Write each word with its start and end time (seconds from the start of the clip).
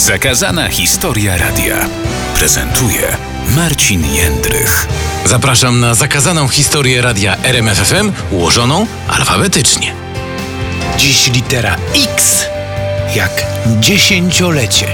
Zakazana 0.00 0.68
historia 0.68 1.36
radia 1.36 1.88
prezentuje 2.34 3.16
Marcin 3.56 4.14
Jędrych. 4.14 4.88
Zapraszam 5.24 5.80
na 5.80 5.94
zakazaną 5.94 6.48
historię 6.48 7.02
radia 7.02 7.36
RMFFM 7.42 8.12
ułożoną 8.30 8.86
alfabetycznie. 9.08 9.94
Dziś 10.98 11.32
litera 11.32 11.76
X 11.94 12.44
jak 13.16 13.46
dziesięciolecie. 13.80 14.86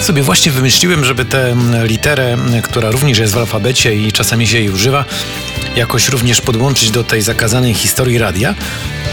Sobie 0.00 0.22
właśnie 0.22 0.52
wymyśliłem, 0.52 1.04
żeby 1.04 1.24
tę 1.24 1.56
literę, 1.82 2.36
która 2.62 2.90
również 2.90 3.18
jest 3.18 3.34
w 3.34 3.38
alfabecie 3.38 3.94
i 3.94 4.12
czasami 4.12 4.46
się 4.46 4.58
jej 4.58 4.70
używa, 4.70 5.04
jakoś 5.76 6.08
również 6.08 6.40
podłączyć 6.40 6.90
do 6.90 7.04
tej 7.04 7.22
zakazanej 7.22 7.74
historii 7.74 8.18
radia. 8.18 8.54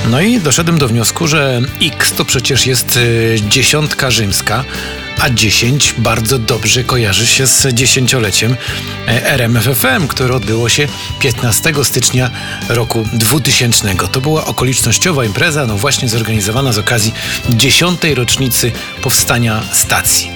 No 0.09 0.21
i 0.21 0.39
doszedłem 0.39 0.77
do 0.77 0.87
wniosku, 0.87 1.27
że 1.27 1.61
X 1.81 2.13
to 2.13 2.25
przecież 2.25 2.67
jest 2.67 2.97
y, 2.97 3.37
dziesiątka 3.49 4.11
rzymska, 4.11 4.63
a 5.21 5.29
10 5.29 5.95
bardzo 5.97 6.39
dobrze 6.39 6.83
kojarzy 6.83 7.27
się 7.27 7.47
z 7.47 7.67
dziesięcioleciem 7.73 8.55
e, 9.07 9.25
RMFFM, 9.25 10.07
które 10.07 10.35
odbyło 10.35 10.69
się 10.69 10.87
15 11.19 11.73
stycznia 11.83 12.31
roku 12.69 13.07
2000. 13.13 13.95
To 14.11 14.21
była 14.21 14.45
okolicznościowa 14.45 15.25
impreza, 15.25 15.65
no 15.65 15.77
właśnie 15.77 16.09
zorganizowana 16.09 16.73
z 16.73 16.77
okazji 16.77 17.13
dziesiątej 17.49 18.15
rocznicy 18.15 18.71
powstania 19.01 19.63
stacji. 19.73 20.31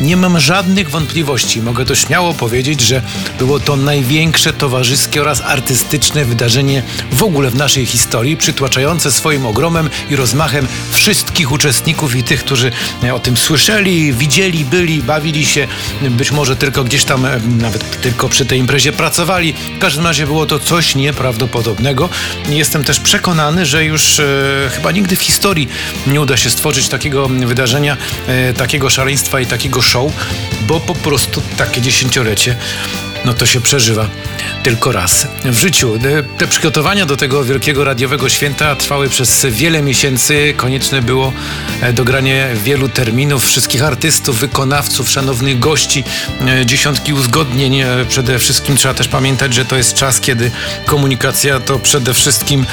Nie 0.00 0.16
mam 0.16 0.40
żadnych 0.40 0.90
wątpliwości, 0.90 1.62
mogę 1.62 1.84
to 1.84 1.94
śmiało 1.94 2.34
powiedzieć, 2.34 2.80
że 2.80 3.02
było 3.38 3.60
to 3.60 3.76
największe 3.76 4.52
towarzyskie 4.52 5.20
oraz 5.20 5.40
artystyczne 5.40 6.24
wydarzenie 6.24 6.82
w 7.12 7.22
ogóle 7.22 7.50
w 7.50 7.54
naszej 7.54 7.86
historii, 7.86 8.36
przytłaczające 8.36 9.12
swoim 9.12 9.46
ogromem 9.46 9.90
i 10.10 10.16
rozmachem 10.16 10.66
wszystkich 10.90 11.52
uczestników 11.52 12.16
i 12.16 12.22
tych, 12.22 12.44
którzy 12.44 12.72
o 13.14 13.18
tym 13.18 13.36
słyszeli, 13.36 14.12
widzieli, 14.12 14.64
byli, 14.64 15.02
bawili 15.02 15.46
się, 15.46 15.68
być 16.10 16.32
może 16.32 16.56
tylko 16.56 16.84
gdzieś 16.84 17.04
tam, 17.04 17.24
e, 17.26 17.40
nawet 17.58 18.00
tylko 18.00 18.28
przy 18.28 18.46
tej 18.46 18.58
imprezie 18.58 18.92
pracowali. 18.92 19.54
W 19.76 19.78
każdym 19.78 20.06
razie 20.06 20.26
było 20.26 20.46
to 20.46 20.58
coś 20.58 20.94
nieprawdopodobnego. 20.94 22.08
Jestem 22.48 22.84
też 22.84 23.00
przekonany, 23.00 23.66
że 23.66 23.84
już 23.84 24.20
e, 24.20 24.24
chyba 24.70 24.90
nigdy 24.90 25.16
w 25.16 25.22
historii 25.22 25.68
nie 26.06 26.20
uda 26.20 26.36
się 26.36 26.50
stworzyć 26.50 26.88
takiego 26.88 27.28
wydarzenia, 27.28 27.96
e, 28.26 28.52
takiego 28.52 28.90
szaleństwa 28.90 29.40
i 29.40 29.46
takiego 29.46 29.82
bo 30.66 30.80
po 30.80 30.94
prostu 30.94 31.42
takie 31.56 31.80
dziesięciolecie 31.80 32.56
no 33.24 33.34
to 33.34 33.46
się 33.46 33.60
przeżywa 33.60 34.08
tylko 34.62 34.92
raz 34.92 35.26
w 35.44 35.58
życiu. 35.58 35.98
Te 36.38 36.46
przygotowania 36.46 37.06
do 37.06 37.16
tego 37.16 37.44
wielkiego 37.44 37.84
radiowego 37.84 38.28
święta 38.28 38.76
trwały 38.76 39.08
przez 39.08 39.46
wiele 39.50 39.82
miesięcy. 39.82 40.54
Konieczne 40.56 41.02
było 41.02 41.32
e, 41.80 41.92
dogranie 41.92 42.48
wielu 42.64 42.88
terminów, 42.88 43.46
wszystkich 43.46 43.82
artystów, 43.82 44.38
wykonawców, 44.38 45.10
szanownych 45.10 45.58
gości, 45.58 46.04
e, 46.46 46.66
dziesiątki 46.66 47.12
uzgodnień. 47.12 47.80
E, 47.80 47.86
przede 48.08 48.38
wszystkim 48.38 48.76
trzeba 48.76 48.94
też 48.94 49.08
pamiętać, 49.08 49.54
że 49.54 49.64
to 49.64 49.76
jest 49.76 49.94
czas, 49.94 50.20
kiedy 50.20 50.50
komunikacja 50.86 51.60
to 51.60 51.78
przede 51.78 52.14
wszystkim 52.14 52.66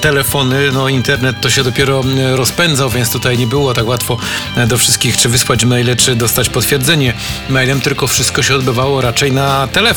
telefony, 0.00 0.72
no 0.72 0.88
internet 0.88 1.40
to 1.40 1.50
się 1.50 1.64
dopiero 1.64 2.04
rozpędzał, 2.34 2.90
więc 2.90 3.10
tutaj 3.10 3.38
nie 3.38 3.46
było 3.46 3.74
tak 3.74 3.86
łatwo 3.86 4.18
do 4.66 4.78
wszystkich 4.78 5.16
czy 5.16 5.28
wysłać 5.28 5.64
maile, 5.64 5.96
czy 5.96 6.16
dostać 6.16 6.48
potwierdzenie 6.48 7.14
mailem, 7.48 7.80
tylko 7.80 8.06
wszystko 8.06 8.42
się 8.42 8.54
odbywało 8.54 9.00
raczej 9.00 9.32
na 9.32 9.66
telefon. 9.66 9.91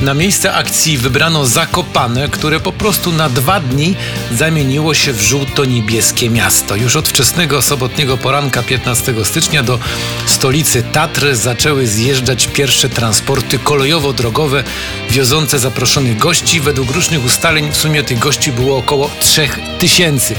Na 0.00 0.14
miejsce 0.14 0.54
akcji 0.54 0.98
wybrano 0.98 1.46
Zakopane, 1.46 2.28
które 2.28 2.60
po 2.60 2.72
prostu 2.72 3.12
na 3.12 3.28
dwa 3.28 3.60
dni 3.60 3.94
zamieniło 4.32 4.94
się 4.94 5.12
w 5.12 5.22
żółto-niebieskie 5.22 6.30
miasto. 6.30 6.76
Już 6.76 6.96
od 6.96 7.08
wczesnego 7.08 7.62
sobotniego 7.62 8.16
poranka 8.16 8.62
15 8.62 9.14
stycznia 9.24 9.62
do 9.62 9.78
stolicy 10.26 10.82
Tatry 10.82 11.36
zaczęły 11.36 11.86
zjeżdżać 11.86 12.46
pierwsze 12.46 12.88
transporty 12.88 13.58
kolejowo-drogowe 13.58 14.64
wiozące 15.10 15.58
zaproszonych 15.58 16.18
gości. 16.18 16.60
Według 16.60 16.90
różnych 16.90 17.24
ustaleń 17.24 17.72
w 17.72 17.76
sumie 17.76 18.02
tych 18.02 18.18
gości 18.18 18.52
było 18.52 18.78
około 18.78 19.10
3000. 19.20 20.34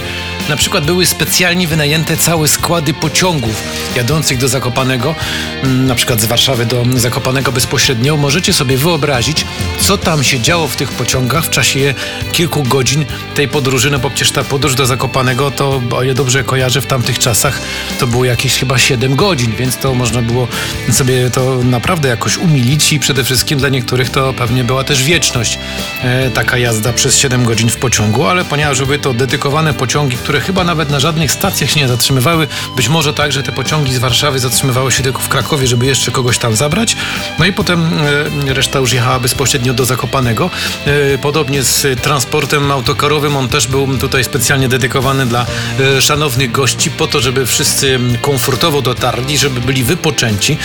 Na 0.50 0.58
przykład 0.58 0.86
były 0.86 1.06
specjalnie 1.06 1.68
wynajęte 1.68 2.18
całe 2.18 2.48
składy 2.48 2.94
pociągów 2.94 3.64
jadących 3.96 4.38
do 4.38 4.48
Zakopanego, 4.48 5.16
mm, 5.64 5.86
na 5.86 5.96
przykład 5.96 6.22
z 6.22 6.26
Warszawy 6.26 6.66
do 6.66 6.86
Zakopanego 6.96 7.52
bezpośrednio. 7.52 8.18
Możecie 8.18 8.54
sobie 8.54 8.78
wyobrazić, 8.78 9.46
co 9.80 9.98
tam 9.98 10.24
się 10.24 10.40
działo 10.40 10.68
w 10.68 10.76
tych 10.76 10.92
pociągach 10.92 11.46
w 11.46 11.50
czasie 11.50 11.94
kilku 12.32 12.64
godzin 12.64 13.06
tej 13.36 13.48
podróży, 13.48 13.92
no 13.92 14.00
bo 14.00 14.10
przecież 14.10 14.32
ta 14.32 14.44
podróż 14.44 14.76
do 14.76 14.86
Zakopanego 14.86 15.52
to, 15.52 15.82
o 15.92 16.04
ile 16.04 16.14
dobrze 16.14 16.44
kojarzę, 16.44 16.82
w 16.82 16.86
tamtych 16.86 17.20
czasach 17.20 17.62
to 18.00 18.08
było 18.08 18.26
jakieś 18.26 18.60
chyba 18.60 18.78
7 18.78 19.16
godzin, 19.16 19.56
więc 19.56 19.78
to 19.78 19.94
można 19.94 20.22
było 20.22 20.48
sobie 20.92 21.30
to 21.30 21.56
naprawdę 21.64 22.10
jakoś 22.10 22.38
umilić. 22.38 22.94
I 22.94 23.00
przede 23.00 23.24
wszystkim 23.24 23.60
dla 23.60 23.70
niektórych 23.70 24.10
to 24.10 24.34
pewnie 24.34 24.64
była 24.64 24.84
też 24.84 25.04
wieczność 25.04 25.60
e, 26.04 26.30
taka 26.30 26.58
jazda 26.58 26.94
przez 26.94 27.18
7 27.18 27.44
godzin 27.44 27.70
w 27.70 27.78
pociągu, 27.78 28.26
ale 28.26 28.46
ponieważ 28.46 28.82
były 28.82 29.00
to 29.00 29.14
dedykowane 29.14 29.74
pociągi, 29.74 30.18
które 30.18 30.37
chyba 30.42 30.64
nawet 30.64 30.90
na 30.90 31.00
żadnych 31.00 31.32
stacjach 31.32 31.72
się 31.72 31.80
nie 31.80 31.88
zatrzymywały, 31.88 32.48
być 32.76 32.90
może 32.90 33.14
tak, 33.14 33.32
że 33.32 33.44
te 33.44 33.52
pociągi 33.52 33.94
z 33.94 33.98
Warszawy 33.98 34.40
zatrzymywały 34.40 34.92
się 34.92 35.04
tylko 35.04 35.22
w 35.22 35.30
Krakowie, 35.30 35.68
żeby 35.68 35.86
jeszcze 35.86 36.12
kogoś 36.12 36.38
tam 36.38 36.56
zabrać, 36.56 36.96
no 37.40 37.46
i 37.46 37.54
potem 37.54 38.00
e, 38.48 38.54
reszta 38.54 38.80
już 38.80 38.94
jechała 38.94 39.20
bezpośrednio 39.20 39.74
do 39.74 39.86
Zakopanego. 39.86 40.50
E, 40.86 41.18
podobnie 41.18 41.64
z 41.64 42.02
transportem 42.02 42.72
autokarowym, 42.72 43.38
on 43.38 43.50
też 43.50 43.68
był 43.68 43.98
tutaj 43.98 44.24
specjalnie 44.24 44.70
dedykowany 44.70 45.26
dla 45.26 45.46
e, 45.80 46.02
szanownych 46.02 46.52
gości, 46.52 46.92
po 46.92 47.08
to, 47.08 47.20
żeby 47.20 47.46
wszyscy 47.46 48.00
komfortowo 48.22 48.82
dotarli, 48.82 49.38
żeby 49.38 49.62
byli 49.62 49.84
wypoczęci. 49.84 50.58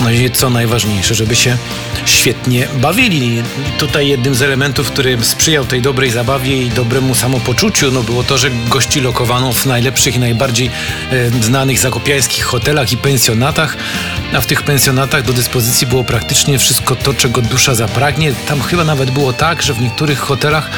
No 0.00 0.10
i 0.10 0.30
co 0.30 0.50
najważniejsze, 0.50 1.14
żeby 1.14 1.36
się 1.36 1.56
świetnie 2.04 2.68
bawili. 2.74 3.42
Tutaj 3.78 4.08
jednym 4.08 4.34
z 4.34 4.42
elementów, 4.42 4.90
który 4.90 5.18
sprzyjał 5.22 5.64
tej 5.64 5.82
dobrej 5.82 6.10
zabawie 6.10 6.62
i 6.62 6.70
dobremu 6.70 7.14
samopoczuciu, 7.14 7.90
no 7.92 8.02
było 8.02 8.24
to, 8.24 8.38
że 8.38 8.50
gości 8.50 9.00
w 9.52 9.66
najlepszych 9.66 10.16
i 10.16 10.18
najbardziej 10.18 10.70
e, 11.10 11.42
znanych 11.42 11.78
zakopiańskich 11.78 12.44
hotelach 12.44 12.92
i 12.92 12.96
pensjonatach, 12.96 13.76
a 14.34 14.40
w 14.40 14.46
tych 14.46 14.62
pensjonatach 14.62 15.22
do 15.22 15.32
dyspozycji 15.32 15.86
było 15.86 16.04
praktycznie 16.04 16.58
wszystko 16.58 16.96
to, 16.96 17.14
czego 17.14 17.42
dusza 17.42 17.74
zapragnie. 17.74 18.32
Tam 18.48 18.60
chyba 18.60 18.84
nawet 18.84 19.10
było 19.10 19.32
tak, 19.32 19.62
że 19.62 19.74
w 19.74 19.80
niektórych 19.80 20.18
hotelach 20.18 20.70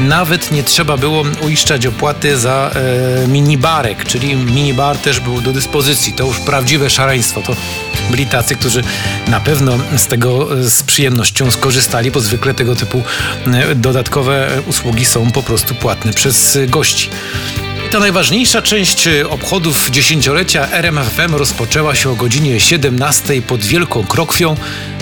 nawet 0.00 0.50
nie 0.50 0.62
trzeba 0.62 0.96
było 0.96 1.24
uiszczać 1.42 1.86
opłaty 1.86 2.38
za 2.38 2.70
e, 3.24 3.28
minibarek, 3.28 4.04
czyli 4.04 4.36
minibar 4.36 4.98
też 4.98 5.20
był 5.20 5.40
do 5.40 5.52
dyspozycji. 5.52 6.12
To 6.12 6.24
już 6.24 6.38
prawdziwe 6.38 6.90
szaleństwo. 6.90 7.42
To 7.42 7.56
byli 8.10 8.26
tacy, 8.26 8.54
którzy 8.54 8.82
na 9.28 9.40
pewno 9.40 9.78
z 9.96 10.06
tego 10.06 10.58
e, 10.60 10.70
z 10.70 10.82
przyjemnością 10.82 11.50
skorzystali, 11.50 12.10
bo 12.10 12.20
zwykle 12.20 12.54
tego 12.54 12.76
typu 12.76 13.02
e, 13.46 13.74
dodatkowe 13.74 14.48
usługi 14.66 15.04
są 15.04 15.30
po 15.30 15.42
prostu 15.42 15.74
płatne 15.74 16.12
przez 16.12 16.58
gości. 16.68 17.10
Ta 17.90 17.98
najważniejsza 17.98 18.62
część 18.62 19.06
e, 19.06 19.28
obchodów 19.28 19.90
dziesięciolecia 19.90 20.70
RMFM 20.70 21.34
rozpoczęła 21.34 21.94
się 21.94 22.10
o 22.10 22.14
godzinie 22.14 22.60
17 22.60 23.42
pod 23.42 23.60
Wielką 23.64 24.06
Krokwią. 24.06 24.56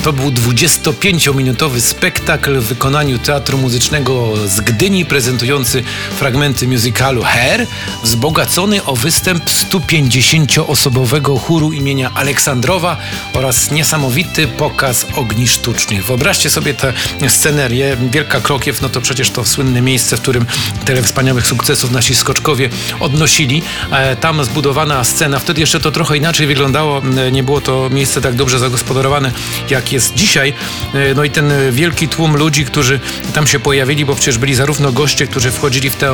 To 0.07 0.13
był 0.13 0.31
25-minutowy 0.31 1.81
spektakl 1.81 2.61
w 2.61 2.65
wykonaniu 2.65 3.19
Teatru 3.19 3.59
Muzycznego 3.59 4.33
z 4.47 4.61
Gdyni, 4.61 5.05
prezentujący 5.05 5.83
fragmenty 6.19 6.69
musicalu 6.69 7.23
Hair, 7.23 7.67
wzbogacony 8.03 8.85
o 8.85 8.97
występ 8.97 9.45
150-osobowego 9.45 11.39
chóru 11.39 11.73
imienia 11.73 12.11
Aleksandrowa 12.15 12.97
oraz 13.33 13.71
niesamowity 13.71 14.49
pokaz 14.49 15.07
ogni 15.15 15.49
sztucznych. 15.49 16.05
Wyobraźcie 16.05 16.51
sobie 16.51 16.75
tę 16.75 16.93
scenerię. 17.29 17.97
Wielka 18.11 18.41
Krokiew, 18.41 18.83
no 18.83 18.89
to 18.89 19.01
przecież 19.01 19.31
to 19.31 19.45
słynne 19.45 19.83
miejsce, 19.83 20.17
w 20.17 20.21
którym 20.21 20.47
tyle 20.85 21.03
wspaniałych 21.03 21.47
sukcesów 21.47 21.91
nasi 21.91 22.15
skoczkowie 22.15 22.69
odnosili. 23.01 23.63
E, 23.91 24.17
tam 24.17 24.45
zbudowana 24.45 25.05
scena, 25.05 25.39
wtedy 25.39 25.61
jeszcze 25.61 25.81
to 25.81 25.93
trochę 25.93 26.17
inaczej 26.17 26.47
wyglądało. 26.47 27.03
E, 27.17 27.33
nie 27.33 27.43
było 27.43 27.61
to 27.61 27.91
miejsce 27.91 28.21
tak 28.21 28.35
dobrze 28.35 28.59
zagospodarowane, 28.59 29.33
jak 29.71 29.96
jest 29.97 30.15
dzisiaj. 30.15 30.55
E, 30.95 31.15
No 31.15 31.25
i 31.25 31.31
ten 31.31 31.53
wielki 31.71 32.09
tłum 32.09 32.37
ludzi, 32.37 32.65
którzy 32.65 33.01
tam 33.35 33.47
się 33.47 33.61
pojawili, 33.61 34.05
bo 34.05 34.15
przecież 34.15 34.39
byli 34.39 34.55
zarówno 34.55 34.93
goście, 34.93 35.27
którzy 35.27 35.51
wchodzili 35.51 35.91
w 35.91 35.97
tę 35.97 36.09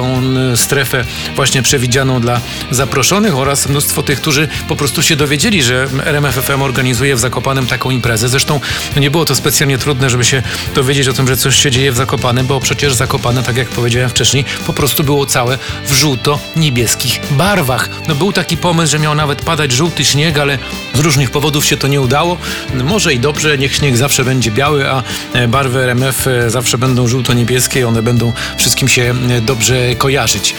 e, 0.53 0.57
strefę 0.57 1.05
właśnie 1.37 1.63
przewidzianą 1.63 2.21
dla 2.21 2.41
zaproszonych 2.71 3.37
oraz 3.37 3.69
mnóstwo 3.69 4.03
tych, 4.03 4.21
którzy 4.21 4.49
po 4.69 4.77
prostu 4.77 5.03
się 5.03 5.17
dowiedzieli, 5.17 5.63
że 5.63 5.87
RMFFM 6.05 6.63
organizuje 6.63 7.17
w 7.17 7.19
Zakopanem 7.19 7.67
taką 7.67 7.91
imprezę. 7.91 8.29
Zresztą 8.29 8.61
nie 8.97 9.11
było 9.11 9.25
to 9.25 9.35
specjalnie 9.35 9.79
trudne, 9.79 10.11
żeby 10.11 10.25
się 10.25 10.43
dowiedzieć 10.75 11.09
o 11.09 11.13
tym, 11.13 11.29
że 11.29 11.37
coś 11.37 11.57
się 11.63 11.71
dzieje 11.71 11.93
w 11.93 11.97
Zakopanem, 11.97 12.47
bo 12.47 12.61
przecież 12.61 12.95
Zakopane, 12.95 13.43
tak 13.43 13.57
jak 13.57 13.69
powiedziałem 13.69 14.11
wcześniej, 14.11 14.45
po 14.67 14.73
prostu 14.73 15.05
było 15.05 15.27
całe 15.27 15.59
w 15.87 15.93
żółto-niebieskich 15.93 17.21
barwach. 17.31 17.89
No 18.09 18.15
był 18.15 18.33
taki 18.33 18.57
pomysł, 18.57 18.91
że 18.93 18.99
miał 18.99 19.15
nawet 19.15 19.43
padać 19.43 19.73
żółty 19.73 20.05
śnieg, 20.05 20.39
ale 20.39 20.59
z 20.95 20.99
różnych 21.01 21.31
powodów 21.31 21.65
się 21.67 21.77
to 21.77 21.89
nie 21.89 22.01
udało. 22.01 22.37
Może 22.85 23.15
i 23.15 23.19
dobrze, 23.19 23.59
niech 23.63 23.75
śnieg 23.75 23.97
zawsze 23.97 24.25
będzie 24.25 24.51
biały, 24.51 24.91
a 24.91 25.03
e, 25.33 25.49
barwy 25.49 25.81
RMF 25.81 26.27
e, 26.27 26.51
zawsze 26.51 26.79
będą 26.79 27.09
żółto-niebieskie 27.09 27.89
one 27.89 28.03
będą 28.03 28.33
wszystkim 28.57 28.89
się 28.89 29.15
e, 29.31 29.41
dobrze 29.41 29.95
kojarzyć. 29.95 30.55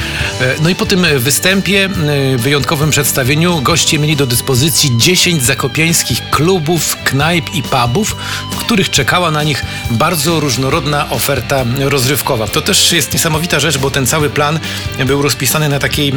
No 0.61 0.69
i 0.69 0.75
po 0.75 0.85
tym 0.85 1.05
występie, 1.17 1.89
wyjątkowym 2.37 2.89
przedstawieniu, 2.89 3.61
goście 3.61 3.99
mieli 3.99 4.15
do 4.15 4.25
dyspozycji 4.25 4.97
10 4.97 5.43
zakopiańskich 5.43 6.29
klubów, 6.29 6.97
knajp 7.03 7.45
i 7.53 7.63
pubów, 7.63 8.15
w 8.51 8.55
których 8.55 8.89
czekała 8.89 9.31
na 9.31 9.43
nich 9.43 9.65
bardzo 9.91 10.39
różnorodna 10.39 11.09
oferta 11.09 11.65
rozrywkowa. 11.79 12.47
To 12.47 12.61
też 12.61 12.91
jest 12.91 13.13
niesamowita 13.13 13.59
rzecz, 13.59 13.77
bo 13.77 13.91
ten 13.91 14.05
cały 14.05 14.29
plan 14.29 14.59
był 15.05 15.21
rozpisany 15.21 15.69
na 15.69 15.79
takiej 15.79 16.13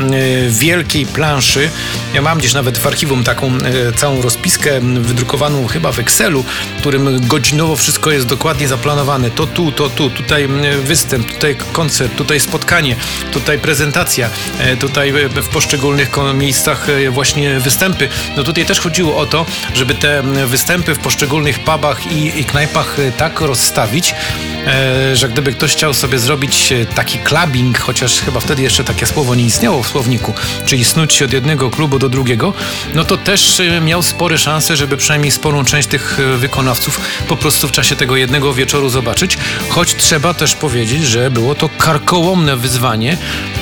wielkiej 0.49 1.07
planszy. 1.07 1.71
Ja 2.15 2.23
mam 2.23 2.39
gdzieś 2.39 2.55
nawet 2.55 2.79
w 2.79 2.87
archiwum 2.87 3.25
taką 3.25 3.53
całą 3.97 4.23
rozpiskę 4.23 4.81
wydrukowaną 4.81 5.67
chyba 5.67 5.93
w 5.93 5.99
Excelu, 5.99 6.45
którym 6.79 7.27
godzinowo 7.27 7.77
wszystko 7.77 8.11
jest 8.11 8.27
dokładnie 8.27 8.69
zaplanowane. 8.69 9.31
To 9.31 9.47
tu, 9.47 9.73
to 9.73 9.89
tu, 9.89 10.11
tutaj 10.11 10.45
m, 10.45 10.63
występ, 10.83 11.33
tutaj 11.33 11.57
koncert, 11.73 12.17
tutaj 12.17 12.41
spotkanie, 12.41 12.97
tutaj 13.33 13.59
prezentacja, 13.59 14.31
e, 14.59 14.77
tutaj 14.77 15.09
e, 15.09 15.29
w 15.29 15.49
poszczególnych 15.49 16.11
miejscach 16.35 16.89
e, 16.89 17.11
właśnie 17.11 17.61
występy. 17.61 18.09
No 18.37 18.43
tutaj 18.43 18.65
też 18.65 18.81
chodziło 18.81 19.17
o 19.17 19.27
to, 19.27 19.47
żeby 19.75 19.95
te 19.95 20.19
m, 20.19 20.47
występy 20.47 20.95
w 20.95 20.99
poszczególnych 20.99 21.59
pubach 21.59 22.13
i, 22.13 22.41
i 22.41 22.45
knajpach 22.45 22.97
tak 23.17 23.41
rozstawić, 23.41 24.15
że 25.13 25.29
gdyby 25.29 25.53
ktoś 25.53 25.73
chciał 25.73 25.95
sobie 25.95 26.19
zrobić 26.19 26.73
taki 26.95 27.19
clubbing, 27.19 27.79
chociaż 27.79 28.21
chyba 28.21 28.41
wtedy 28.41 28.63
jeszcze 28.63 28.85
takie 28.85 29.07
słowo 29.07 29.35
nie 29.35 29.45
istniało 29.45 29.83
w 29.83 29.89
słowniku, 29.89 30.35
czyli 30.67 30.85
snuć 30.85 31.15
się 31.15 31.25
od 31.25 31.33
jednego 31.33 31.71
klubu 31.71 31.99
do 31.99 32.09
drugiego, 32.09 32.53
no 32.95 33.05
to 33.05 33.17
też 33.17 33.63
miał 33.83 34.03
spore 34.03 34.39
szanse, 34.39 34.77
żeby 34.77 34.97
przynajmniej 34.97 35.31
sporą 35.31 35.65
część 35.65 35.89
tych 35.89 36.21
e, 36.21 36.39
wykonawców 36.67 37.01
po 37.29 37.37
prostu 37.37 37.69
w 37.69 37.73
czasie 37.73 37.97
tego 37.97 38.17
jednego 38.17 38.55
wieczoru 38.55 38.89
zobaczyć, 38.89 39.39
choć 39.69 39.95
trzeba 39.95 40.35
też 40.35 40.55
powiedzieć, 40.55 41.05
że 41.05 41.31
było 41.31 41.55
to 41.55 41.69
karkołomne 41.69 42.57
wyzwanie, 42.57 43.17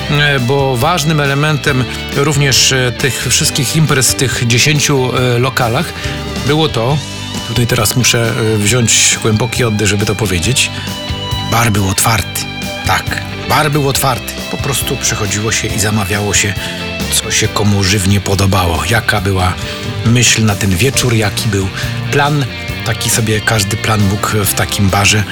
e, 0.09 0.39
bo 0.39 0.77
ważnym 0.77 1.19
elementem 1.19 1.83
również 2.15 2.71
e, 2.71 2.91
tych 2.91 3.27
wszystkich 3.29 3.75
imprez 3.75 4.11
w 4.11 4.15
tych 4.15 4.43
dziesięciu 4.47 5.17
e, 5.17 5.39
lokalach 5.39 5.93
było 6.47 6.69
to, 6.69 6.97
tutaj 7.47 7.67
teraz 7.67 7.95
muszę 7.95 8.33
wziąć 8.57 9.19
głęboki 9.21 9.63
oddech, 9.63 9.87
żeby 9.87 10.05
to 10.05 10.15
powiedzieć, 10.15 10.71
bar 11.51 11.71
był 11.71 11.89
otwarty. 11.89 12.41
Tak, 12.85 13.23
bar 13.49 13.71
był 13.71 13.89
otwarty. 13.89 14.33
Po 14.51 14.57
prostu 14.57 14.97
przychodziło 14.97 15.51
się 15.51 15.67
i 15.67 15.79
zamawiało 15.79 16.33
się, 16.33 16.53
co 17.11 17.31
się 17.31 17.47
komu 17.47 17.83
żywnie 17.83 18.21
podobało. 18.21 18.83
Jaka 18.89 19.21
była 19.21 19.53
myśl 20.05 20.45
na 20.45 20.55
ten 20.55 20.69
wieczór, 20.75 21.13
jaki 21.13 21.49
był 21.49 21.67
plan. 22.11 22.45
Taki 22.85 23.09
sobie 23.09 23.41
każdy 23.41 23.77
plan 23.77 24.01
mógł 24.01 24.27
w 24.45 24.53
takim 24.53 24.89
barze 24.89 25.23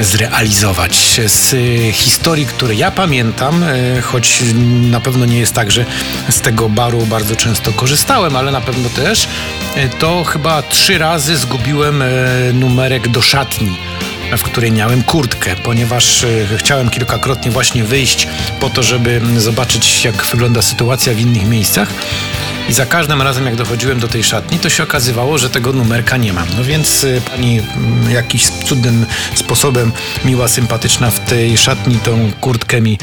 zrealizować. 0.00 1.20
Z 1.26 1.54
historii, 1.94 2.46
które 2.46 2.74
ja 2.74 2.90
pamiętam, 2.90 3.62
y, 3.62 4.02
choć 4.02 4.42
na 4.90 5.00
pewno 5.00 5.26
nie 5.26 5.38
jest 5.38 5.54
tak, 5.54 5.70
że 5.70 5.84
z 6.30 6.40
tego 6.40 6.68
baru 6.68 7.06
bardzo 7.06 7.36
często 7.36 7.72
korzystałem, 7.72 8.36
ale 8.36 8.52
na 8.52 8.60
pewno 8.60 8.88
też, 8.88 9.28
y, 9.76 9.90
to 9.98 10.24
chyba 10.24 10.62
trzy 10.62 10.98
razy 10.98 11.36
zgubiłem 11.36 12.02
y, 12.02 12.06
numerek 12.54 13.08
do 13.08 13.22
szatni 13.22 13.78
w 14.36 14.42
której 14.42 14.72
miałem 14.72 15.02
kurtkę, 15.02 15.56
ponieważ 15.56 16.24
e, 16.24 16.56
chciałem 16.56 16.90
kilkakrotnie 16.90 17.50
właśnie 17.50 17.84
wyjść 17.84 18.28
po 18.60 18.70
to, 18.70 18.82
żeby 18.82 19.20
zobaczyć, 19.36 20.04
jak 20.04 20.26
wygląda 20.26 20.62
sytuacja 20.62 21.14
w 21.14 21.20
innych 21.20 21.48
miejscach. 21.48 21.88
I 22.68 22.72
za 22.72 22.86
każdym 22.86 23.22
razem, 23.22 23.46
jak 23.46 23.56
dochodziłem 23.56 24.00
do 24.00 24.08
tej 24.08 24.24
szatni, 24.24 24.58
to 24.58 24.70
się 24.70 24.82
okazywało, 24.82 25.38
że 25.38 25.50
tego 25.50 25.72
numerka 25.72 26.16
nie 26.16 26.32
mam. 26.32 26.46
No 26.56 26.64
więc 26.64 27.04
e, 27.04 27.20
pani 27.20 27.60
jakiś 28.10 28.48
cudnym 28.48 29.06
sposobem, 29.34 29.92
miła, 30.24 30.48
sympatyczna 30.48 31.10
w 31.10 31.20
tej 31.20 31.58
szatni 31.58 31.96
tą 31.96 32.32
kurtkę 32.40 32.80
mi 32.80 32.98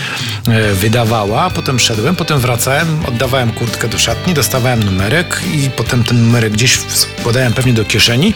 e, 0.48 0.74
wydawała, 0.74 1.50
potem 1.50 1.80
szedłem, 1.80 2.16
potem 2.16 2.40
wracałem, 2.40 3.06
oddawałem 3.06 3.52
kurtkę 3.52 3.88
do 3.88 3.98
szatni, 3.98 4.34
dostawałem 4.34 4.84
numerek 4.84 5.42
i 5.54 5.70
potem 5.70 6.04
ten 6.04 6.22
numerek 6.22 6.54
gdzieś 6.54 6.80
podałem 7.24 7.54
pewnie 7.54 7.74
do 7.74 7.86
kieszeni. 7.86 8.34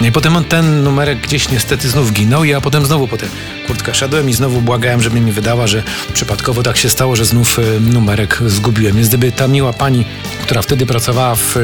No 0.00 0.06
i 0.06 0.12
potem 0.12 0.44
ten 0.44 0.82
numerek 0.82 1.20
gdzieś 1.20 1.48
niestety 1.48 1.88
znów 1.88 2.12
ginął, 2.12 2.44
ja 2.44 2.60
potem 2.60 2.86
znowu 2.86 3.08
po 3.08 3.16
tę 3.16 3.26
kurtkę 3.66 3.94
szedłem 3.94 4.30
i 4.30 4.32
znowu 4.32 4.60
błagałem, 4.60 5.02
żeby 5.02 5.20
mi 5.20 5.32
wydała, 5.32 5.66
że 5.66 5.82
przypadkowo 6.12 6.62
tak 6.62 6.76
się 6.76 6.90
stało, 6.90 7.16
że 7.16 7.24
znów 7.24 7.58
e, 7.58 7.80
numerek 7.80 8.38
zgubiłem. 8.46 8.96
Więc 8.96 9.08
gdyby 9.08 9.32
ta 9.32 9.48
miła 9.48 9.72
pani, 9.72 10.04
która 10.42 10.62
wtedy 10.62 10.86
pracowała 10.86 11.34
w, 11.34 11.56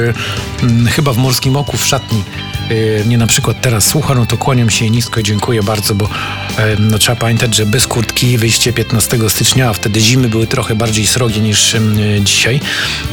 m, 0.62 0.86
chyba 0.90 1.12
w 1.12 1.16
Morskim 1.16 1.56
Oku 1.56 1.76
w 1.76 1.86
szatni, 1.86 2.24
mnie 3.06 3.18
na 3.18 3.26
przykład 3.26 3.60
teraz 3.60 3.86
słucha, 3.86 4.14
no 4.14 4.26
to 4.26 4.36
kłaniam 4.36 4.70
się 4.70 4.90
nisko 4.90 5.20
i 5.20 5.22
dziękuję 5.22 5.62
bardzo, 5.62 5.94
bo 5.94 6.08
no, 6.78 6.98
trzeba 6.98 7.16
pamiętać, 7.16 7.54
że 7.54 7.66
bez 7.66 7.86
kurtki 7.86 8.38
wyjście 8.38 8.72
15 8.72 9.18
stycznia, 9.28 9.68
a 9.68 9.72
wtedy 9.72 10.00
zimy 10.00 10.28
były 10.28 10.46
trochę 10.46 10.74
bardziej 10.74 11.06
srogie 11.06 11.40
niż 11.40 11.76
dzisiaj, 12.20 12.60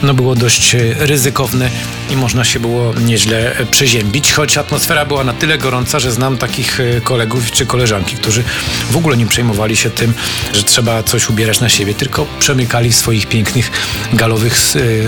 no 0.03 0.13
było 0.13 0.35
dość 0.35 0.75
e, 0.75 0.79
ryzykowne 0.99 1.69
i 2.09 2.15
można 2.15 2.43
się 2.43 2.59
było 2.59 2.93
nieźle 2.93 3.57
e, 3.57 3.65
przeziębić, 3.65 4.33
choć 4.33 4.57
atmosfera 4.57 5.05
była 5.05 5.23
na 5.23 5.33
tyle 5.33 5.57
gorąca, 5.57 5.99
że 5.99 6.11
znam 6.11 6.37
takich 6.37 6.79
e, 6.79 7.01
kolegów 7.01 7.51
czy 7.51 7.65
koleżanki, 7.65 8.15
którzy 8.15 8.43
w 8.91 8.97
ogóle 8.97 9.17
nie 9.17 9.25
przejmowali 9.25 9.75
się 9.75 9.89
tym, 9.89 10.13
że 10.53 10.63
trzeba 10.63 11.03
coś 11.03 11.29
ubierać 11.29 11.59
na 11.59 11.69
siebie, 11.69 11.93
tylko 11.93 12.25
przemykali 12.39 12.91
w 12.91 12.95
swoich 12.95 13.27
pięknych 13.27 13.71
galowych 14.13 14.57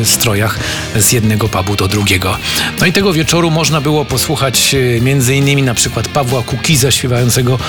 strojach 0.04 0.60
z 0.96 1.12
jednego 1.12 1.50
pubu 1.50 1.76
do 1.76 1.88
drugiego. 1.88 2.38
No 2.80 2.86
i 2.86 2.94
tego 2.94 3.14
wieczoru 3.14 3.52
można 3.52 3.82
było 3.82 4.06
posłuchać 4.06 4.35
e, 4.44 5.02
między 5.02 5.36
innymi 5.36 5.64
na 5.64 5.74
przykład 5.74 6.08
Pawła 6.08 6.44
Kukiza 6.44 6.92
śpiewającego 6.92 7.60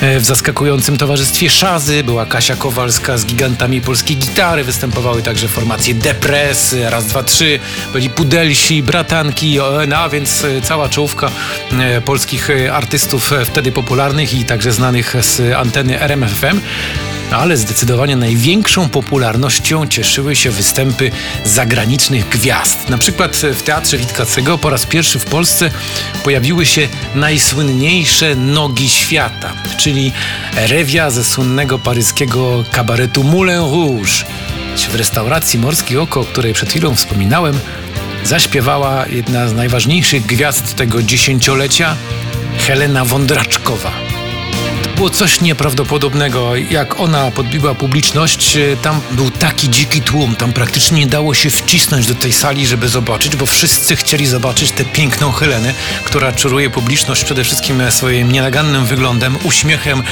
e, 0.00 0.20
w 0.20 0.24
zaskakującym 0.24 0.96
towarzystwie 0.96 1.50
Szazy, 1.50 2.04
była 2.04 2.26
Kasia 2.26 2.56
Kowalska 2.56 3.18
z 3.18 3.26
gigantami 3.26 3.80
polskiej 3.80 4.16
gitary, 4.16 4.64
występowały 4.64 5.22
także 5.22 5.48
formacje 5.48 5.94
Depres, 5.94 6.76
Raz, 6.90 7.06
Dwa, 7.06 7.22
Trzy, 7.22 7.58
byli 7.92 8.10
Pudelsi, 8.10 8.82
Bratanki, 8.82 9.60
ONA, 9.60 10.08
więc 10.08 10.44
e, 10.44 10.62
cała 10.62 10.88
czołówka 10.88 11.30
e, 11.72 12.00
polskich 12.00 12.50
e, 12.50 12.72
artystów 12.72 13.32
e, 13.32 13.44
wtedy 13.44 13.72
popularnych 13.72 14.34
i 14.34 14.44
także 14.44 14.72
znanych 14.72 15.14
z 15.20 15.54
anteny 15.54 16.00
RMFFM. 16.00 16.60
Ale 17.32 17.56
zdecydowanie 17.56 18.16
największą 18.16 18.88
popularnością 18.88 19.86
cieszyły 19.86 20.36
się 20.36 20.50
występy 20.50 21.10
zagranicznych 21.44 22.28
gwiazd. 22.28 22.88
Na 22.88 22.98
przykład 22.98 23.36
w 23.36 23.62
Teatrze 23.62 23.98
Witkacego 23.98 24.58
po 24.58 24.70
raz 24.70 24.86
pierwszy 24.86 25.18
w 25.18 25.24
Polsce 25.24 25.70
pojawiły 26.24 26.66
się 26.66 26.88
najsłynniejsze 27.14 28.36
nogi 28.36 28.88
świata, 28.88 29.52
czyli 29.78 30.12
rewia 30.68 31.10
ze 31.10 31.24
słynnego 31.24 31.78
paryskiego 31.78 32.64
kabaretu 32.72 33.24
Moulin 33.24 33.58
Rouge. 33.58 34.24
W 34.90 34.94
restauracji 34.94 35.58
Morskie 35.58 36.00
Oko, 36.00 36.20
o 36.20 36.24
której 36.24 36.54
przed 36.54 36.70
chwilą 36.70 36.94
wspominałem, 36.94 37.58
zaśpiewała 38.24 39.06
jedna 39.06 39.48
z 39.48 39.54
najważniejszych 39.54 40.26
gwiazd 40.26 40.74
tego 40.74 41.02
dziesięciolecia, 41.02 41.96
Helena 42.58 43.04
Wądraczkowa. 43.04 44.11
Było 45.02 45.10
coś 45.10 45.40
nieprawdopodobnego. 45.40 46.56
Jak 46.56 47.00
ona 47.00 47.30
podbiła 47.30 47.74
publiczność, 47.74 48.56
e, 48.56 48.76
tam 48.76 49.00
był 49.10 49.30
taki 49.30 49.70
dziki 49.70 50.02
tłum, 50.02 50.36
tam 50.36 50.52
praktycznie 50.52 50.98
nie 50.98 51.06
dało 51.06 51.34
się 51.34 51.50
wcisnąć 51.50 52.06
do 52.06 52.14
tej 52.14 52.32
sali, 52.32 52.66
żeby 52.66 52.88
zobaczyć, 52.88 53.36
bo 53.36 53.46
wszyscy 53.46 53.96
chcieli 53.96 54.26
zobaczyć 54.26 54.70
tę 54.70 54.84
piękną 54.84 55.32
Helenę, 55.32 55.74
która 56.04 56.32
czaruje 56.32 56.70
publiczność 56.70 57.24
przede 57.24 57.44
wszystkim 57.44 57.82
swoim 57.90 58.32
nienagannym 58.32 58.84
wyglądem, 58.84 59.36
uśmiechem 59.44 60.02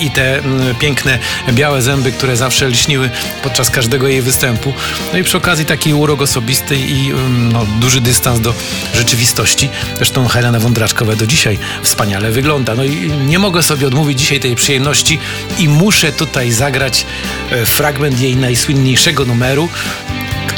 i 0.00 0.10
te 0.10 0.38
mm, 0.38 0.74
piękne 0.74 1.18
białe 1.52 1.82
zęby, 1.82 2.12
które 2.12 2.36
zawsze 2.36 2.68
lśniły 2.68 3.10
podczas 3.42 3.70
każdego 3.70 4.08
jej 4.08 4.22
występu. 4.22 4.74
No 5.12 5.18
i 5.18 5.24
przy 5.24 5.36
okazji 5.36 5.64
taki 5.66 5.94
urok 5.94 6.22
osobisty 6.22 6.76
i 6.76 7.10
mm, 7.10 7.52
no, 7.52 7.66
duży 7.80 8.00
dystans 8.00 8.40
do 8.40 8.54
rzeczywistości. 8.94 9.68
Zresztą 9.96 10.28
Helena 10.28 10.58
Wądraczkowa 10.58 11.16
do 11.16 11.26
dzisiaj 11.26 11.58
wspaniale 11.82 12.30
wygląda. 12.30 12.74
No 12.74 12.84
i 12.84 13.10
nie 13.26 13.38
mogę 13.38 13.62
sobie 13.62 13.86
odmówić 13.86 14.20
dzisiaj 14.20 14.37
tej 14.40 14.56
przyjemności 14.56 15.18
i 15.58 15.68
muszę 15.68 16.12
tutaj 16.12 16.52
zagrać 16.52 17.06
e, 17.50 17.66
fragment 17.66 18.20
jej 18.20 18.36
najsłynniejszego 18.36 19.24
numeru, 19.24 19.68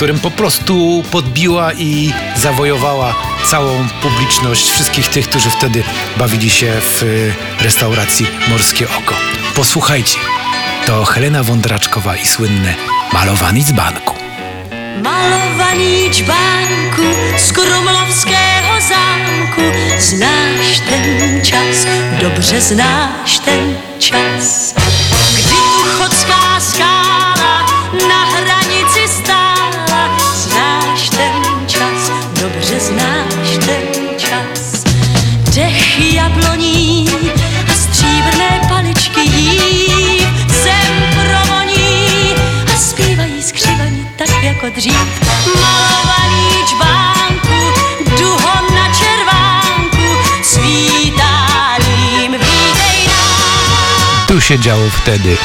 którym 0.01 0.19
po 0.19 0.31
prostu 0.31 1.05
podbiła 1.11 1.73
i 1.73 2.13
zawojowała 2.37 3.15
całą 3.47 3.89
publiczność, 4.03 4.71
wszystkich 4.71 5.09
tych, 5.09 5.29
którzy 5.29 5.51
wtedy 5.51 5.83
bawili 6.17 6.51
się 6.51 6.73
w 6.81 7.03
y, 7.03 7.35
restauracji 7.61 8.27
Morskie 8.49 8.87
Oko. 8.99 9.15
Posłuchajcie, 9.55 10.19
to 10.87 11.05
Helena 11.05 11.43
Wądraczkowa 11.43 12.17
i 12.17 12.27
słynne 12.27 12.75
Malowany 13.13 13.63
z 13.63 13.73
banku. 13.73 14.15
Malowani 15.03 16.11
dźbanku 16.11 17.03
z 17.39 17.53
krumlowskiego 17.53 18.71
zamku 18.89 19.63
Znasz 19.99 20.81
ten 20.89 21.45
czas, 21.45 21.87
dobrze 22.23 22.61
znasz 22.61 23.39
ten 23.45 23.60
czas 24.01 24.75
Gdy 25.35 25.55
Tuchocka 25.85 26.61
skala 26.61 27.67
na 27.93 28.41
granicy 28.41 29.15
stała 29.23 30.09
Znasz 30.35 31.11
ten 31.11 31.67
czas, 31.67 32.11
dobrze 32.35 32.81
znasz 32.81 33.67
ten 33.67 34.19
czas 34.19 34.83
Dech 35.55 36.13
jabloni, 36.15 37.07
a 37.71 37.75
strzybrne 37.75 38.69
paliczki 38.69 39.31
Zem 40.65 40.95
promoni, 41.15 42.35
a 42.75 42.91
śpiewa 42.91 43.27
i 43.27 43.43
skrzywa 43.43 43.85
mi 43.85 44.05
tak 44.19 44.45
jak 44.45 44.65
od 44.65 44.75
drzwi 44.75 44.93
się 54.51 54.59
działo 54.59 54.91
wtedy. 54.91 55.37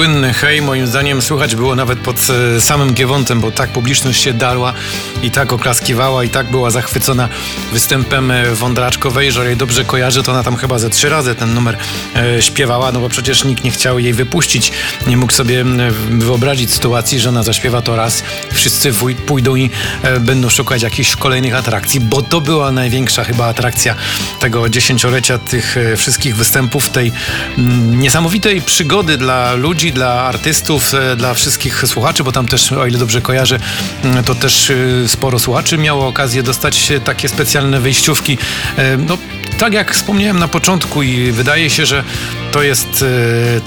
Słynny 0.00 0.32
hej, 0.32 0.62
moim 0.62 0.86
zdaniem 0.86 1.22
słychać 1.22 1.56
było 1.56 1.74
nawet 1.74 1.98
pod 1.98 2.26
e, 2.56 2.60
samym 2.60 2.94
Giewontem, 2.94 3.40
bo 3.40 3.50
tak 3.50 3.70
publiczność 3.70 4.22
się 4.22 4.32
darła 4.32 4.72
i 5.22 5.30
tak 5.30 5.52
oklaskiwała 5.52 6.24
i 6.24 6.28
tak 6.28 6.50
była 6.50 6.70
zachwycona 6.70 7.28
występem 7.72 8.30
e, 8.30 8.54
Wądraczkowej, 8.54 9.26
jeżeli 9.26 9.46
jej 9.46 9.56
dobrze 9.56 9.84
kojarzę, 9.84 10.22
to 10.22 10.32
ona 10.32 10.42
tam 10.42 10.56
chyba 10.56 10.78
ze 10.78 10.90
trzy 10.90 11.08
razy 11.08 11.34
ten 11.34 11.54
numer 11.54 11.76
e, 12.16 12.42
śpiewała, 12.42 12.92
no 12.92 13.00
bo 13.00 13.08
przecież 13.08 13.44
nikt 13.44 13.64
nie 13.64 13.70
chciał 13.70 13.98
jej 13.98 14.12
wypuścić. 14.12 14.72
Nie 15.06 15.16
mógł 15.16 15.32
sobie 15.32 15.64
wyobrazić 16.10 16.72
sytuacji, 16.74 17.20
że 17.20 17.28
ona 17.28 17.42
zaśpiewa 17.42 17.82
to 17.82 17.96
raz, 17.96 18.22
wszyscy 18.52 18.92
pójdą 19.26 19.56
i 19.56 19.70
będą 20.20 20.48
szukać 20.48 20.82
jakichś 20.82 21.16
kolejnych 21.16 21.54
atrakcji, 21.54 22.00
bo 22.00 22.22
to 22.22 22.40
była 22.40 22.72
największa 22.72 23.24
chyba 23.24 23.46
atrakcja 23.46 23.94
tego 24.38 24.68
dziesięciolecia 24.68 25.38
tych 25.38 25.76
wszystkich 25.96 26.36
występów, 26.36 26.88
tej 26.88 27.12
niesamowitej 27.90 28.62
przygody 28.62 29.16
dla 29.16 29.54
ludzi, 29.54 29.89
dla 29.92 30.22
artystów, 30.22 30.94
e, 30.94 31.16
dla 31.16 31.34
wszystkich 31.34 31.82
słuchaczy, 31.86 32.24
bo 32.24 32.32
tam 32.32 32.46
też, 32.48 32.72
o 32.72 32.86
ile 32.86 32.98
dobrze 32.98 33.20
kojarzę, 33.20 33.58
to 34.24 34.34
też 34.34 34.70
e, 34.70 35.08
sporo 35.08 35.38
słuchaczy 35.38 35.78
miało 35.78 36.06
okazję 36.06 36.42
dostać 36.42 36.92
takie 37.04 37.28
specjalne 37.28 37.80
wyjściówki. 37.80 38.38
E, 38.76 38.96
No, 38.96 39.18
tak 39.58 39.72
jak 39.72 39.94
wspomniałem 39.94 40.38
na 40.38 40.48
początku 40.48 41.02
i 41.02 41.32
wydaje 41.32 41.70
się, 41.70 41.86
że 41.86 42.04
to 42.52 42.62
jest 42.62 43.04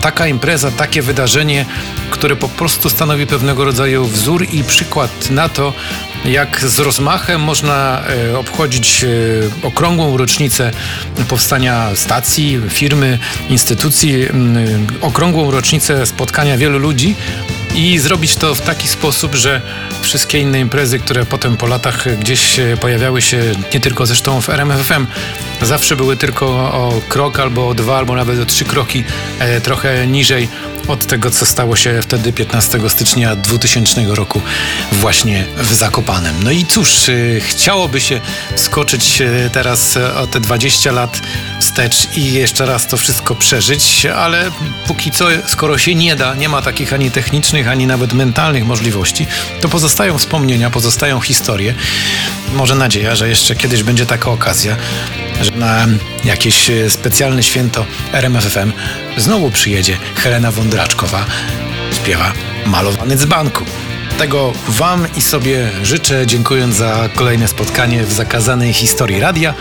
taka 0.01 0.27
impreza, 0.27 0.71
takie 0.71 1.01
wydarzenie, 1.01 1.65
które 2.09 2.35
po 2.35 2.49
prostu 2.49 2.89
stanowi 2.89 3.27
pewnego 3.27 3.65
rodzaju 3.65 4.05
wzór 4.05 4.45
i 4.51 4.63
przykład 4.63 5.29
na 5.29 5.49
to, 5.49 5.73
jak 6.25 6.59
z 6.59 6.79
rozmachem 6.79 7.41
można 7.41 8.03
e, 8.31 8.37
obchodzić 8.37 9.03
e, 9.03 9.67
okrągłą 9.67 10.17
rocznicę 10.17 10.71
powstania 11.27 11.89
stacji, 11.95 12.61
firmy, 12.69 13.19
instytucji, 13.49 14.29
m, 14.29 14.57
okrągłą 15.01 15.51
rocznicę 15.51 16.05
spotkania 16.05 16.57
wielu 16.57 16.79
ludzi 16.79 17.15
i 17.75 17.99
zrobić 17.99 18.35
to 18.35 18.55
w 18.55 18.61
taki 18.61 18.87
sposób, 18.87 19.35
że 19.35 19.61
wszystkie 20.01 20.39
inne 20.39 20.59
imprezy, 20.59 20.99
które 20.99 21.25
potem 21.25 21.57
po 21.57 21.67
latach 21.67 22.19
gdzieś 22.19 22.59
e, 22.59 22.77
pojawiały 22.77 23.21
się, 23.21 23.43
nie 23.73 23.79
tylko 23.79 24.05
zresztą 24.05 24.41
w 24.41 24.49
RMFFM, 24.49 25.05
zawsze 25.61 25.95
były 25.95 26.17
tylko 26.17 26.45
o 26.55 27.01
krok 27.09 27.39
albo 27.39 27.67
o 27.67 27.73
dwa, 27.73 27.97
albo 27.97 28.15
nawet 28.15 28.39
o 28.39 28.45
trzy 28.45 28.65
kroki 28.65 29.03
e, 29.39 29.61
trochę 29.61 30.07
niżej 30.07 30.47
od 30.87 31.05
tego, 31.07 31.31
co 31.31 31.45
stało 31.45 31.75
się 31.75 32.01
wtedy 32.01 32.33
15 32.33 32.89
stycznia 32.89 33.35
2000 33.35 34.05
roku 34.09 34.41
właśnie 34.91 35.45
w 35.57 35.73
Zakopanem. 35.73 36.35
No 36.43 36.51
i 36.51 36.65
cóż, 36.65 37.09
y, 37.09 37.41
chciałoby 37.47 38.01
się 38.01 38.21
skoczyć 38.55 39.21
y, 39.21 39.49
teraz 39.53 39.95
y, 39.97 40.13
o 40.13 40.27
te 40.27 40.39
20 40.39 40.91
lat 40.91 41.21
wstecz 41.59 42.17
i 42.17 42.33
jeszcze 42.33 42.65
raz 42.65 42.87
to 42.87 42.97
wszystko 42.97 43.35
przeżyć, 43.35 44.05
ale 44.05 44.51
póki 44.87 45.11
co, 45.11 45.25
skoro 45.47 45.77
się 45.77 45.95
nie 45.95 46.15
da, 46.15 46.35
nie 46.35 46.49
ma 46.49 46.61
takich 46.61 46.93
ani 46.93 47.11
technicznych, 47.11 47.67
ani 47.67 47.87
nawet 47.87 48.13
mentalnych 48.13 48.65
możliwości, 48.65 49.27
to 49.61 49.69
pozostają 49.69 50.17
wspomnienia, 50.17 50.69
pozostają 50.69 51.19
historie. 51.19 51.73
Może 52.53 52.75
nadzieja, 52.75 53.15
że 53.15 53.29
jeszcze 53.29 53.55
kiedyś 53.55 53.83
będzie 53.83 54.05
taka 54.05 54.31
okazja, 54.31 54.75
że 55.41 55.51
na 55.51 55.87
jakieś 56.25 56.69
e, 56.69 56.89
specjalne 56.89 57.43
święto 57.43 57.85
RMFFM 58.13 58.71
znowu 59.17 59.51
przyjedzie 59.51 59.97
Helena 60.15 60.51
Wądraczkowa, 60.51 61.25
śpiewa 61.95 62.33
Malowany 62.65 63.17
z 63.17 63.25
banku. 63.25 63.63
Tego 64.17 64.53
Wam 64.67 65.07
i 65.17 65.21
sobie 65.21 65.69
życzę, 65.83 66.27
dziękując 66.27 66.75
za 66.75 67.09
kolejne 67.15 67.47
spotkanie 67.47 68.03
w 68.03 68.13
zakazanej 68.13 68.73
historii 68.73 69.19
radia. 69.19 69.53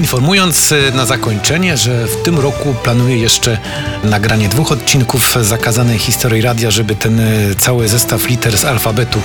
Informując 0.00 0.72
e, 0.72 0.90
na 0.96 1.06
zakończenie, 1.06 1.76
że 1.76 2.06
w 2.06 2.22
tym 2.22 2.38
roku 2.38 2.74
planuję 2.82 3.16
jeszcze 3.18 3.58
nagranie 4.04 4.48
dwóch 4.48 4.72
odcinków 4.72 5.36
zakazanej 5.40 5.98
historii 5.98 6.42
radia, 6.42 6.70
żeby 6.70 6.96
ten 6.96 7.20
e, 7.20 7.54
cały 7.58 7.88
zestaw 7.88 8.28
liter 8.28 8.58
z 8.58 8.64
alfabetu 8.64 9.20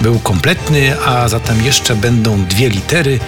był 0.00 0.18
kompletny, 0.18 1.00
a 1.06 1.28
zatem 1.28 1.64
jeszcze 1.64 1.96
będą 1.96 2.44
dwie 2.44 2.68
litery. 2.68 3.18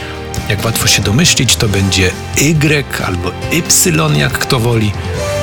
Jak 0.49 0.65
łatwo 0.65 0.87
się 0.87 1.03
domyślić, 1.03 1.57
to 1.57 1.69
będzie 1.69 2.11
Y 2.37 3.05
albo 3.07 3.33
Y, 3.53 4.19
jak 4.19 4.33
kto 4.33 4.61
woli. 4.61 4.93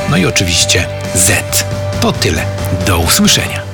No 0.10 0.18
i 0.18 0.26
oczywiście 0.26 0.88
Z. 1.16 1.66
To 2.02 2.12
tyle. 2.12 2.46
Do 2.88 3.00
usłyszenia. 3.00 3.67